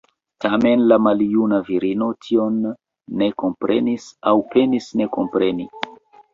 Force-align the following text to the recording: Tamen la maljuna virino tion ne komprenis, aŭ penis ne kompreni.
Tamen 0.43 0.85
la 0.91 0.97
maljuna 1.07 1.59
virino 1.67 2.07
tion 2.25 2.59
ne 3.21 3.29
komprenis, 3.45 4.11
aŭ 4.35 4.37
penis 4.57 4.93
ne 4.99 5.11
kompreni. 5.21 5.73